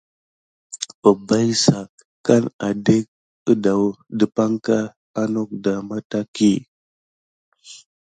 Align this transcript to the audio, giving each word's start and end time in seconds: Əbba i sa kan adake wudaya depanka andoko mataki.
Əbba 1.11 1.37
i 1.49 1.53
sa 1.63 1.77
kan 2.27 2.43
adake 2.69 3.09
wudaya 3.45 3.89
depanka 4.19 4.77
andoko 5.21 5.71
mataki. 5.89 6.53